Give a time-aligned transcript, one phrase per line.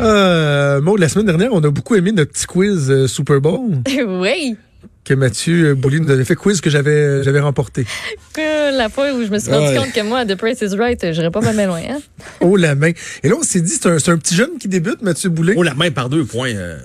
[0.00, 3.60] Euh, Maud, la semaine dernière, on a beaucoup aimé notre petit quiz euh, Super Bowl
[4.20, 4.56] oui.
[5.04, 7.84] que Mathieu Boulay nous avait fait, quiz que j'avais euh, j'avais remporté.
[8.32, 9.76] Que la fois où je me suis rendu Ouais.
[9.76, 11.80] compte que moi, The Price is Right, j'irais pas mal loin.
[11.88, 11.98] Hein?
[12.40, 12.90] Oh la main.
[13.22, 15.54] Et là, on s'est dit, c'est un, c'est un petit jeune qui débute, Mathieu Boulay.
[15.56, 16.52] Oh, la main par deux points.
[16.54, 16.78] euh,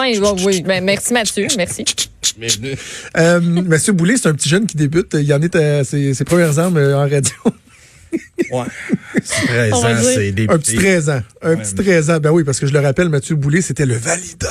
[0.00, 0.62] Oui, oui, oui.
[0.62, 1.84] Ben, merci Mathieu, merci.
[2.38, 2.74] bienvenue.
[3.18, 5.14] Euh, Mathieu Boulay, c'est un petit jeune qui débute.
[5.20, 7.34] Il en est à ses, ses premières armes euh, en radio.
[8.50, 8.64] Ouais.
[9.22, 10.10] C'est 13 On va ans, dire.
[10.14, 11.22] c'est des un petit 13 ans.
[11.42, 12.18] Un Ouais, petit mais- 13 ans.
[12.18, 14.50] Ben oui, parce que je le rappelle, Mathieu Boulay, c'était le valideur.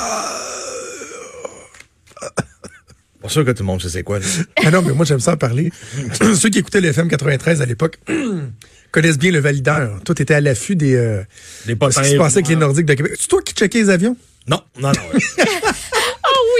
[3.20, 4.18] Pas sûr que tout le monde sait c'est quoi.
[4.18, 4.24] là.
[4.64, 5.70] Ah non, mais moi, j'aime ça en parler.
[6.34, 7.98] Ceux qui écoutaient le FM 93 à l'époque
[8.90, 10.00] connaissent bien le valideur.
[10.04, 10.96] Toi, t'étais à l'affût des...
[10.96, 11.22] Euh,
[11.66, 13.12] Des ce qui se passait avec les Nordiques de Québec.
[13.18, 14.16] C'est toi qui checkais les avions?
[14.48, 15.00] Non, non, non.
[15.14, 15.20] Oui,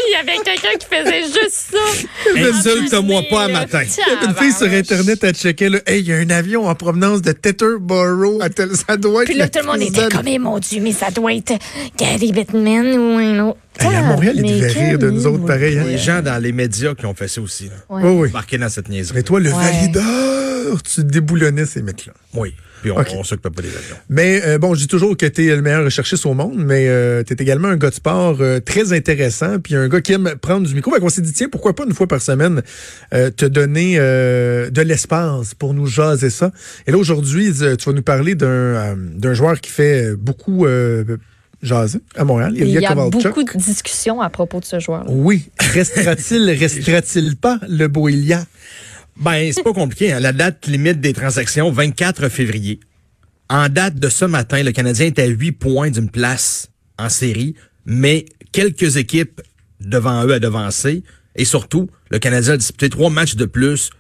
[0.09, 2.39] il y avait quelqu'un qui faisait juste ça.
[2.49, 3.83] Insulte-moi pas à matin.
[3.83, 5.79] Il y avait une fille sur Internet à checker, là.
[5.87, 8.41] Hey, il y a un avion en provenance de Teterboro.
[8.43, 9.29] À tel- Ça doit être.
[9.29, 11.53] Puis là, tout le monde était comme, eh, mon Dieu, mais ça doit être
[11.99, 13.59] Gary Bettman ou un autre.
[13.81, 15.79] Hey, à Montréal, ils devaient rire de nous autres pareil.
[15.79, 15.85] hein?
[15.87, 17.65] Les gens dans les médias qui ont fait ça aussi.
[17.65, 17.71] Là.
[17.89, 18.03] Ouais.
[18.05, 18.29] Oui, oui.
[18.33, 19.17] Marqué dans cette niaiserie.
[19.17, 19.57] Mais toi, le Ouais.
[19.65, 20.03] valideur,
[20.83, 22.13] tu déboulonnais ces mecs-là.
[22.35, 22.55] Oui.
[22.83, 23.11] Puis on, Ok.
[23.15, 23.95] on s'occupe pas des avions.
[24.09, 26.89] Mais euh, bon, je dis toujours que tu es le meilleur recherchiste au monde, mais
[26.89, 30.13] euh, tu es également un gars de sport euh, très intéressant, puis un gars qui
[30.15, 30.91] aime prendre du micro.
[30.93, 32.61] Fait qu'on s'est dit, tiens, pourquoi pas une fois par semaine
[33.15, 36.51] euh, te donner euh, de l'espace pour nous jaser ça.
[36.89, 40.67] Et là, aujourd'hui, euh, tu vas nous parler d'un euh, d'un joueur qui fait beaucoup
[40.67, 41.05] euh,
[41.63, 45.05] jaser à Montréal, Il y a beaucoup de discussions à propos de ce joueur.
[45.09, 45.51] Oui.
[45.61, 48.45] Restera-t-il, restera-t-il pas le beau Ilya?
[49.17, 50.13] Ben, c'est pas compliqué.
[50.13, 50.21] hein.
[50.21, 52.81] La date limite des transactions, 24 février.
[53.49, 57.55] En date de ce matin, le Canadien est à 8 points d'une place en série,
[57.85, 59.41] mais quelques équipes
[59.81, 61.03] devant eux à devancer.
[61.37, 63.91] Et surtout, le Canadien a disputé trois matchs de plus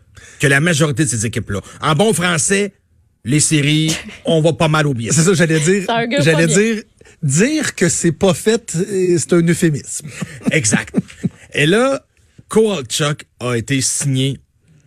[0.41, 1.61] que la majorité de ces équipes-là.
[1.81, 2.73] En bon français,
[3.25, 5.11] les séries, on va pas mal oublier.
[5.13, 5.85] C'est ça, j'allais dire.
[6.21, 6.57] J'allais pas bien.
[6.75, 6.83] dire,
[7.23, 10.09] dire que c'est pas fait, euh, c'est un euphémisme.
[10.51, 10.95] Exact.
[11.55, 12.05] Et là,
[12.49, 14.39] Kowalchuk a été signé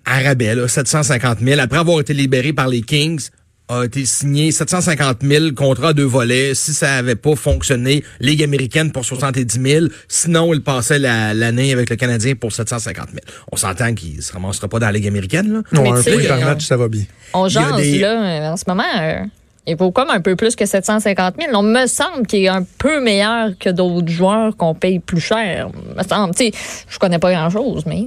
[0.07, 3.29] là, 750 000, après avoir été libéré par les Kings
[3.67, 6.53] a été signé 750 000 contrat à deux volets.
[6.53, 9.85] Si ça avait pas fonctionné, Ligue américaine pour 70 000.
[10.07, 13.19] Sinon, il passait la- l'année avec le Canadien pour 750 000.
[13.51, 15.61] On s'entend qu'il se ramassera pas dans la Ligue américaine, là.
[15.71, 17.05] Non, Mais un tu sais, point par on- match, ça va bien.
[17.33, 18.83] On Il y a jase, des- là, euh, en ce moment.
[19.01, 19.23] euh,
[19.65, 21.51] il vaut comme un peu plus que 750 000.
[21.57, 25.69] On me semble qu'il est un peu meilleur que d'autres joueurs qu'on paye plus cher.
[25.97, 26.35] Me semble.
[26.35, 26.51] Tu sais,
[26.87, 28.05] je connais pas grand-chose, mais...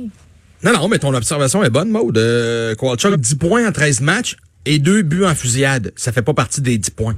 [0.64, 2.16] Non, non, mais ton observation est bonne, Maud.
[2.18, 4.36] Euh, Kowalchuk, 10 points en 13 matchs
[4.66, 5.92] et deux buts en fusillade.
[5.96, 7.16] Ça fait pas partie des 10 points.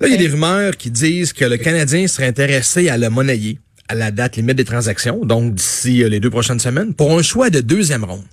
[0.00, 3.10] Là, il y a des rumeurs qui disent que le Canadien serait intéressé à le
[3.10, 7.16] monnayer à la date limite des transactions, donc d'ici euh, les deux prochaines semaines, pour
[7.18, 8.24] un choix de deuxième ronde.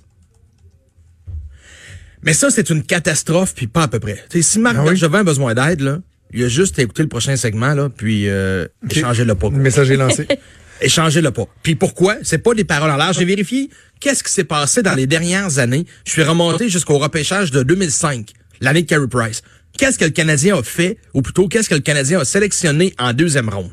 [2.22, 4.24] Mais ça, c'est une catastrophe, puis pas à peu près.
[4.28, 4.90] T'sais, si Marc Ah oui?
[4.90, 5.98] Bergevin a besoin d'aide, là,
[6.32, 9.50] il a juste à écouter le prochain segment, là, puis euh, échanger le pas.
[9.50, 10.26] Le message est lancé.
[10.82, 11.46] Échanger le pas.
[11.62, 12.16] Puis pourquoi?
[12.22, 13.12] C'est pas des paroles en l'air.
[13.12, 13.70] J'ai vérifié
[14.00, 15.86] qu'est-ce qui s'est passé dans les dernières années.
[16.04, 19.42] Je suis remonté jusqu'au repêchage de 2005, l'année de Carey Price.
[19.78, 23.12] Qu'est-ce que le Canadien a fait, ou plutôt qu'est-ce que le Canadien a sélectionné en
[23.12, 23.70] deuxième ronde?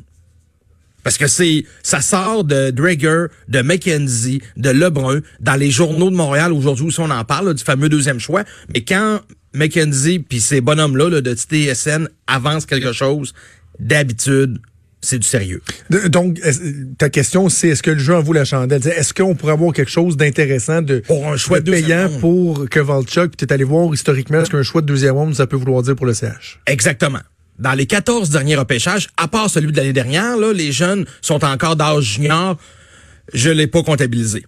[1.04, 6.16] Parce que c'est, ça sort de Drager, de McKenzie, de Lebrun, dans les journaux de
[6.16, 8.44] Montréal aujourd'hui où on en parle, là, du fameux deuxième choix.
[8.74, 9.22] Mais quand
[9.54, 13.34] McKenzie puis ces bonhommes-là là, de TSN avancent quelque chose,
[13.80, 14.60] d'habitude,
[15.02, 15.62] c'est du sérieux.
[15.90, 16.40] De- donc,
[16.98, 18.86] ta question, c'est est-ce que le jeu en vaut la chandelle?
[18.86, 22.20] Est-ce qu'on pourrait avoir quelque chose d'intéressant de, Pour un choix de payant ronde.
[22.20, 23.36] pour Kovalchuk?
[23.36, 25.96] Puis t'es allé voir historiquement ce qu'un choix de deuxième ronde, ça peut vouloir dire
[25.96, 26.60] pour le CH.
[26.68, 27.20] Exactement.
[27.60, 31.44] Dans les 14 derniers repêchages, à part celui de l'année dernière, là, les jeunes sont
[31.44, 32.58] encore d'âge junior.
[33.34, 34.46] Je l'ai pas comptabilisé.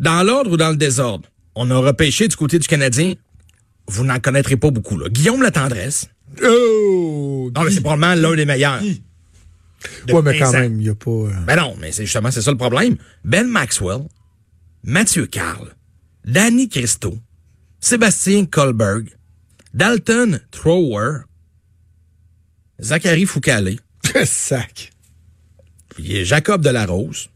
[0.00, 3.14] Dans l'ordre ou dans le désordre, on a repêché du côté du Canadien.
[3.88, 4.96] Vous n'en connaîtrez pas beaucoup.
[4.98, 5.08] Là.
[5.08, 6.08] Guillaume La Tendresse.
[6.44, 7.50] Oh!
[7.54, 8.80] Non, mais c'est probablement l'un des meilleurs.
[10.08, 10.60] Ouais, mais 15 quand ans.
[10.60, 11.10] même, il n'y a pas.
[11.10, 12.96] euh, Ben non, mais c'est justement c'est ça le problème.
[13.24, 14.02] Ben Maxwell,
[14.84, 15.74] Mathieu Carl,
[16.24, 17.18] Danny Christo,
[17.80, 19.08] Sébastien Colberg,
[19.74, 21.20] Dalton Thrower,
[22.80, 23.78] Zachary Foucalé,
[24.24, 24.90] sac.
[25.98, 27.28] a Jacob Delarose,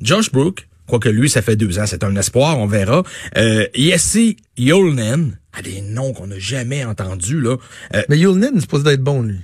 [0.00, 3.02] Josh Brook, quoique lui, ça fait deux ans, c'est un espoir, on verra.
[3.36, 7.56] Euh, Yessi Yolnen, à des noms qu'on n'a jamais entendus, là.
[7.94, 9.38] Euh, Mais Yulnen, c'est supposé d'être bon, lui.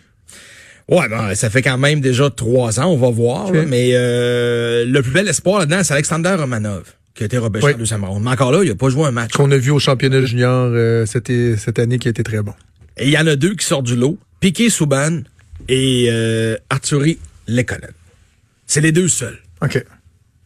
[0.89, 3.53] Ouais, ben, ça fait quand même déjà trois ans, on va voir.
[3.53, 6.85] Là, mais euh, le plus bel espoir là-dedans, c'est Alexander Romanov,
[7.15, 7.75] qui a été repêché Oui.
[7.75, 8.23] en deuxième ronde.
[8.23, 9.33] Mais encore là, il a pas joué un match.
[9.33, 12.55] Qu'on a vu au championnat junior euh, cette, cette année qui a été très bon.
[12.99, 15.23] Et il y en a deux qui sortent du lot, Piqué Souban
[15.69, 17.19] et euh, Arturi
[17.49, 17.91] Lekonen.
[18.69, 19.85] C'est les deux seuls OK.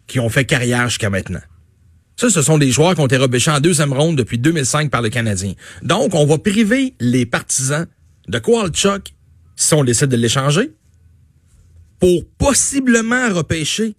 [0.06, 1.40] qui ont fait carrière jusqu'à maintenant.
[2.16, 5.00] Ça, ce sont des joueurs qui ont été repêchés en deuxième ronde depuis 2005 par
[5.02, 5.52] le Canadien.
[5.82, 7.86] Donc, on va priver les partisans
[8.28, 9.12] de Kowalchuk
[9.60, 10.72] si on décide de l'échanger
[11.98, 13.94] pour possiblement repêcher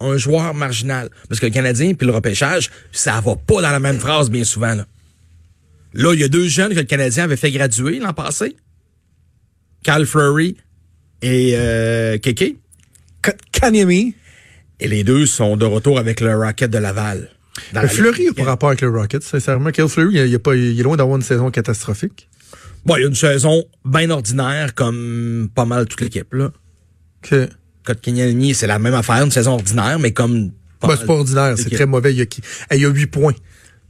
[0.00, 1.08] un joueur marginal.
[1.28, 4.44] Parce que le Canadien puis le repêchage, ça va pas dans la même phrase bien
[4.44, 4.74] souvent.
[4.74, 4.86] Là,
[5.94, 8.56] là il y a deux jeunes que le Canadien avait fait graduer l'an passé.
[9.82, 10.58] Cal Fleury
[11.22, 12.56] et euh, Keke.
[13.50, 14.14] Kanyemi.
[14.78, 17.30] Et les deux sont de retour avec le Rocket de Laval.
[17.72, 19.70] Le Fleury n'a pas rapport avec le Rocket, sincèrement.
[19.70, 22.28] Cal Fleury, il, il, pas, il est loin d'avoir une saison catastrophique.
[22.84, 26.32] Bon, il y a une saison bien ordinaire comme pas mal toute l'équipe.
[26.34, 26.50] là.
[27.22, 27.48] Que...
[27.84, 30.50] Kotkaniemi, c'est la même affaire, une saison ordinaire, mais comme...
[30.80, 32.12] Bah, c'est pas ordinaire, c'est très mauvais.
[32.12, 32.26] Il y a,
[32.74, 33.34] il y a 8 points.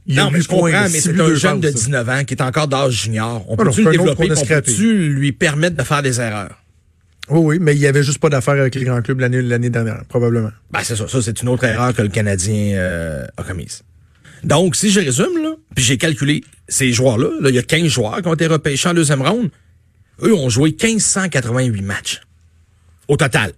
[0.05, 2.67] Il non, mais je comprends, mais c'est un jeune de 19 ans qui est encore
[2.67, 3.43] d'âge junior.
[3.47, 6.59] On peut-tu le développer, on peut-tu lui permettre de faire des erreurs?
[7.29, 9.69] Oui, oui, mais il n'y avait juste pas d'affaires avec les grands clubs l'année, l'année
[9.69, 10.51] dernière, probablement.
[10.71, 11.07] Ben, c'est ça.
[11.07, 13.81] Ça, c'est une autre erreur que le Canadien euh, a commise.
[14.43, 17.87] Donc, si je résume, là, puis j'ai calculé ces joueurs-là, là, il y a 15
[17.87, 19.49] joueurs qui ont été repêchés en deuxième ronde.
[20.21, 22.21] Eux ont joué 1588 matchs
[23.07, 23.53] au total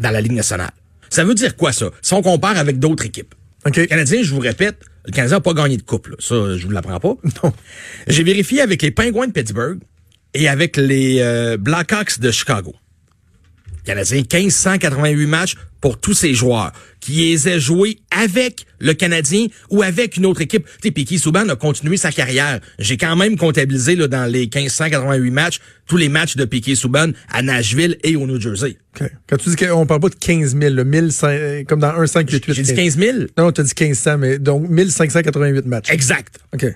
[0.00, 0.72] dans la Ligue nationale.
[1.10, 1.90] Ça veut dire quoi, ça?
[2.02, 3.34] Si on compare avec d'autres équipes.
[3.64, 3.82] Okay.
[3.82, 6.08] Le Canadien, je vous répète, le Canadien n'a pas gagné de coupe.
[6.08, 6.16] Là.
[6.18, 7.16] Ça, je vous l'apprends pas.
[7.42, 7.52] Non.
[8.06, 9.78] J'ai vérifié avec les Penguins de Pittsburgh
[10.34, 12.74] et avec les euh, Blackhawks de Chicago.
[13.86, 19.82] Canadien, 1588 matchs pour tous ces joueurs qui les aient joués avec le Canadien ou
[19.82, 20.66] avec une autre équipe.
[20.82, 22.60] Tu sais, Souban a continué sa carrière.
[22.80, 27.12] J'ai quand même comptabilisé là, dans les 1588 matchs tous les matchs de Piquet Souban
[27.30, 28.76] à Nashville et au New Jersey.
[28.96, 29.12] Okay.
[29.28, 31.28] Quand tu dis qu'on parle pas de 15 000, le 1500,
[31.68, 33.18] comme dans 1 5 8 J'ai dit 15 000?
[33.38, 35.90] Non, tu as dit 1500, mais donc 1588 matchs.
[35.90, 36.40] Exact.
[36.52, 36.66] OK.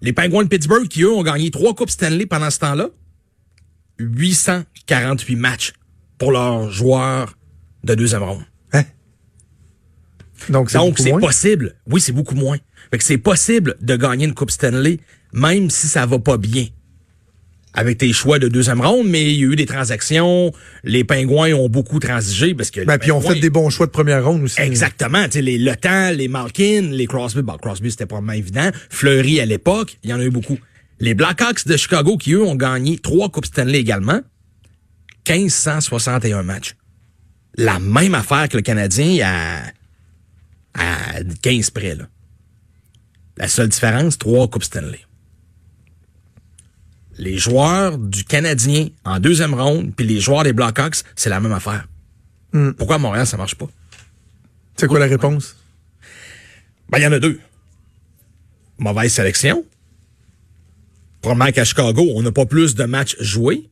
[0.00, 2.88] Les Penguins de Pittsburgh, qui eux ont gagné trois Coupes Stanley pendant ce temps-là,
[4.00, 5.72] 848 matchs
[6.18, 7.36] pour leurs joueurs
[7.84, 8.42] de deuxième ronde.
[8.72, 8.84] Hein?
[10.50, 11.76] Donc, c'est, Donc, c'est possible.
[11.86, 12.58] Oui, c'est beaucoup moins.
[12.90, 14.98] Fait que c'est possible de gagner une Coupe Stanley,
[15.32, 16.66] même si ça va pas bien.
[17.74, 20.52] Avec tes choix de deuxième ronde, mais il y a eu des transactions.
[20.84, 22.84] Les Pingouins ont beaucoup transigé parce que.
[22.84, 24.60] Ben, puis ont fait des bons choix de première ronde aussi.
[24.60, 25.24] Exactement.
[25.26, 27.42] Tu sais, les Le Temps, les Malkin, les Crosby.
[27.42, 28.70] Bon, Crosby, c'était pas évident.
[28.90, 30.58] Fleury à l'époque, il y en a eu beaucoup.
[30.98, 34.20] Les Blackhawks de Chicago, qui eux ont gagné trois Coupes Stanley également.
[35.28, 36.74] 1561 matchs.
[37.56, 39.62] La même affaire que le Canadien à,
[40.74, 41.94] à 15 près.
[41.94, 42.04] Là.
[43.36, 45.00] La seule différence, trois Coupes Stanley.
[47.18, 51.52] Les joueurs du Canadien en deuxième ronde, puis les joueurs des Blackhawks, c'est la même
[51.52, 51.86] affaire.
[52.52, 52.72] Mm.
[52.72, 53.68] Pourquoi à Montréal, ça marche pas?
[54.76, 55.56] C'est quoi la réponse?
[56.88, 57.40] Ben, il y en a deux.
[58.78, 59.64] Mauvaise sélection.
[61.20, 63.68] Probablement qu'à Chicago, on n'a pas plus de matchs joués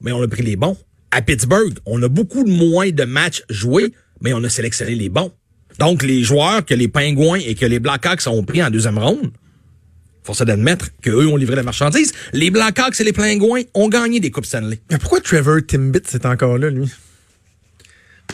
[0.00, 0.76] mais on a pris les bons.
[1.10, 5.32] À Pittsburgh, on a beaucoup moins de matchs joués, mais on a sélectionné les bons.
[5.78, 9.30] Donc, les joueurs que les Pingouins et que les Blackhawks ont pris en deuxième ronde,
[10.24, 12.12] force d'admettre qu'eux ont livré la marchandise.
[12.32, 14.80] Les Blackhawks et les Pingouins ont gagné des Coupes Stanley.
[14.90, 16.90] Mais pourquoi Trevor Timbit est encore là, lui?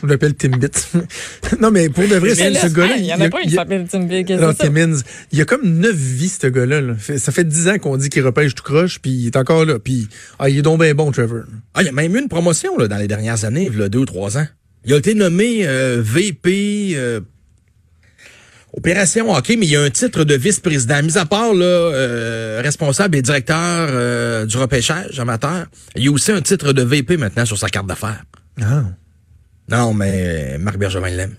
[0.02, 0.68] On l'appelle Timbit.
[1.60, 2.96] non, mais pour de vrai, c'est ce gars-là.
[2.96, 4.24] Il y en a, pas une qui s'appelle Timbit.
[4.34, 4.98] Non, Timmins.
[5.32, 6.80] Il y a comme neuf vies, ce gars-là.
[6.80, 6.94] Là.
[7.18, 9.78] Ça fait dix ans qu'on dit qu'il repêche tout croche, puis il est encore là.
[9.78, 10.08] Puis,
[10.38, 11.44] ah, il est donc bien bon, Trevor.
[11.74, 13.82] Ah, il y a même eu une promotion là, dans les dernières années, il y
[13.82, 14.46] a deux ou trois ans.
[14.84, 17.20] Il a été nommé euh, VP euh,
[18.76, 21.00] Opération Hockey, mais il y a un titre de vice-président.
[21.02, 26.10] Mis à part là, euh, responsable et directeur euh, du repêchage amateur, il y a
[26.10, 28.24] aussi un titre de VP maintenant sur sa carte d'affaires.
[28.60, 28.82] Ah.
[29.68, 31.36] Non, mais Marc Bergevin l'aime.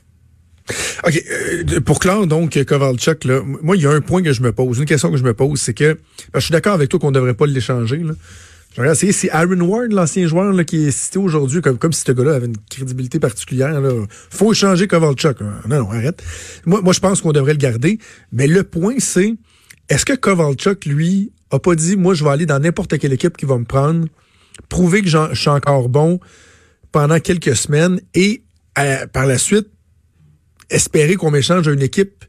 [1.05, 1.23] OK.
[1.31, 3.25] Euh, pour clore, donc, Kovalchuk,
[3.61, 5.33] moi, il y a un point que je me pose, une question que je me
[5.33, 5.99] pose, c'est que
[6.33, 8.01] je suis d'accord avec toi qu'on ne devrait pas l'échanger.
[8.75, 12.35] Je regarde, c'est, Aaron Ward, l'ancien joueur qui est cité aujourd'hui, comme, si ce gars-là
[12.35, 13.79] avait une crédibilité particulière.
[13.79, 13.89] Là.
[14.29, 15.39] faut échanger Kovalchuk.
[15.41, 16.21] Non, non, arrête.
[16.65, 17.99] Moi, moi je pense qu'on devrait le garder.
[18.31, 19.35] Mais le point, c'est,
[19.87, 23.37] est-ce que Kovalchuk, lui, a pas dit, moi, je vais aller dans n'importe quelle équipe
[23.37, 24.07] qui va me prendre,
[24.67, 26.19] prouver que je suis encore bon
[26.95, 28.45] pendant quelques semaines et
[28.79, 29.67] euh, par la suite,
[30.69, 32.23] espérer qu'on m'échange à une équipe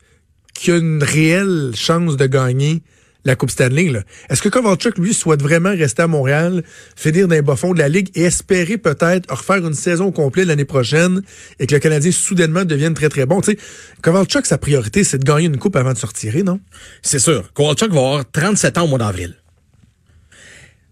[0.55, 2.83] qui a une réelle chance de gagner
[3.25, 3.93] la Coupe Stanley.
[4.29, 6.65] Est-ce que Kovalchuk, lui, souhaite vraiment rester à Montréal,
[6.97, 10.65] finir dans les bas-fonds de la Ligue et espérer peut-être refaire une saison complète l'année
[10.65, 11.23] prochaine
[11.61, 13.41] et que le Canadien soudainement devienne très, très bon?
[13.43, 13.57] Tu
[14.03, 16.59] Kovalchuk, sa priorité, c'est de gagner une Coupe avant de se retirer, non?
[17.03, 17.53] C'est sûr.
[17.53, 19.37] Kovalchuk va avoir 37 ans au mois d'avril.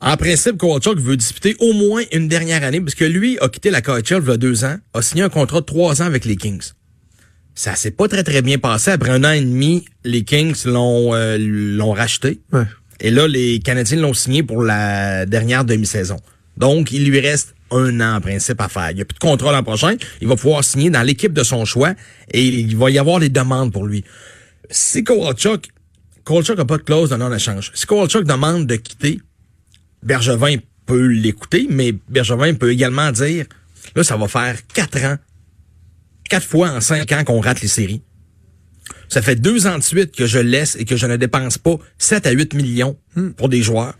[0.04, 3.70] En principe, Kowalchuk veut disputer au moins une dernière année, parce que lui a quitté
[3.70, 6.26] la KHL il y a deux ans, a signé un contrat de trois ans avec
[6.26, 6.72] les Kings.
[7.54, 8.90] Ça s'est pas très très bien passé.
[8.90, 12.40] Après un an et demi, les Kings l'ont euh, l'ont racheté.
[12.52, 12.64] Ouais.
[13.00, 16.16] Et là, les Canadiens l'ont signé pour la dernière demi-saison.
[16.58, 18.90] Donc, il lui reste un an en principe à faire.
[18.90, 19.96] Il n'y a plus de contrat l'an prochain.
[20.20, 21.94] Il va pouvoir signer dans l'équipe de son choix
[22.30, 24.04] et il va y avoir des demandes pour lui.
[24.68, 25.68] Si Kowalchuk,
[26.24, 27.70] Kowalchuk n'a pas de clause de non-échange.
[27.74, 29.20] Si Kowalchuk demande de quitter,
[30.04, 30.56] Bergevin
[30.86, 33.46] peut l'écouter, mais Bergevin peut également dire
[33.96, 35.16] Là, ça va faire quatre ans,
[36.28, 38.02] quatre fois en cinq ans qu'on rate les séries.
[39.08, 41.76] Ça fait deux ans de suite que je laisse et que je ne dépense pas
[41.98, 42.98] 7 à 8 millions
[43.36, 43.94] pour des joueurs.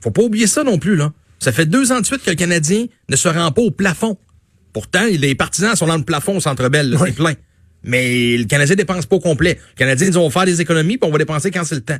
[0.00, 1.12] Faut pas oublier ça non plus, là.
[1.38, 4.18] Ça fait deux ans de suite que le Canadien ne se rend pas au plafond.
[4.72, 7.08] Pourtant, les partisans sont dans le plafond au Centre Bell, Oui.
[7.10, 7.34] c'est plein.
[7.84, 9.58] Mais le Canadien dépense pas au complet.
[9.74, 11.98] Le Canadien, ils vont faire des économies, puis on va dépenser quand c'est le temps.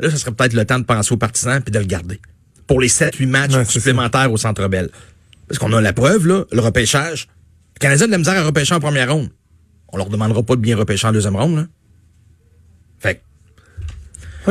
[0.00, 2.20] Là, ça serait peut-être le temps de penser aux partisans puis de le garder.
[2.66, 4.90] Pour les 7-8 matchs Ouais, supplémentaires au Centre Bell.
[5.48, 7.28] Parce qu'on a la preuve, là, le repêchage.
[7.74, 9.28] Le Canadien a de la misère à repêcher en première ronde.
[9.92, 11.66] On leur demandera pas de bien repêcher en deuxième ronde, là.
[12.98, 13.20] Fait que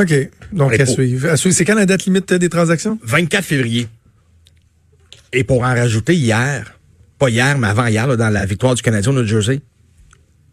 [0.00, 0.30] OK.
[0.52, 1.28] Donc, à suivre.
[1.28, 1.56] À suivre.
[1.56, 2.98] C'est quand la date limite euh, des transactions?
[3.02, 3.88] 24 février.
[5.32, 6.78] Et pour en rajouter hier,
[7.18, 9.60] pas hier, mais avant hier, là, dans la victoire du Canadien au New Jersey,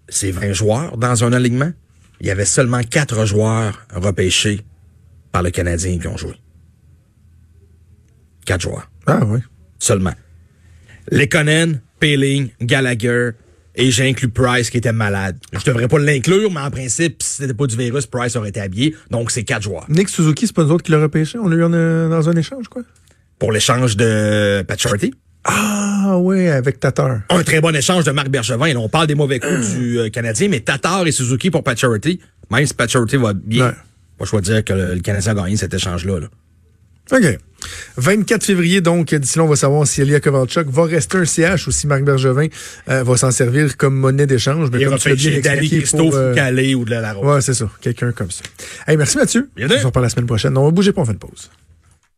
[0.10, 1.72] c'est 20 joueurs dans un alignement.
[2.20, 4.62] Il y avait seulement 4 joueurs repêchés
[5.32, 6.34] par le Canadien qui ont joué.
[8.46, 8.90] 4 joueurs.
[9.08, 9.40] Ah, oui.
[9.80, 10.14] Seulement.
[11.12, 13.32] Lekonen, Peeling, Gallagher,
[13.76, 15.38] et j'ai inclus Price qui était malade.
[15.54, 18.60] Je devrais pas l'inclure, mais en principe, si c'était pas du virus, Price aurait été
[18.60, 18.96] habillé.
[19.10, 19.86] Donc, c'est 4 joueurs.
[19.90, 21.38] Nick Suzuki, c'est pas nous autres qui l'a repêché?
[21.40, 22.84] On l'a eu en, euh, dans un échange, quoi?
[23.40, 25.14] Pour l'échange de Pacioretty.
[25.44, 27.22] Ah, oui, avec Tatar.
[27.30, 28.66] un très bon échange de Marc Bergevin.
[28.66, 31.64] Et là, on parle des mauvais coups du euh, Canadien, mais Tatar et Suzuki pour
[31.64, 32.20] Pacioretty,
[32.52, 32.74] même si
[33.18, 33.74] va bien, Ouais.
[34.20, 36.20] pas choisir que le, le Canadien a gagné cet échange-là.
[36.20, 36.28] là.
[37.12, 37.38] OK.
[37.98, 41.68] 24 février, donc, d'ici là, on va savoir si Elia Kovalchuk va rester un CH
[41.68, 42.48] ou si Marc Bergevin
[42.90, 44.70] euh, va s'en servir comme monnaie d'échange.
[44.72, 47.26] Mais Il comme tu bien expliqué, Christophe pour, euh, ou Calais ou de la Rose.
[47.28, 47.70] Ouais, c'est ça.
[47.82, 48.44] Quelqu'un comme ça.
[48.88, 49.50] Hey, merci Mathieu.
[49.56, 49.78] Bienvenue.
[49.78, 50.58] On se reparle la semaine prochaine.
[50.58, 51.52] On va bouger pas, on fait une pause.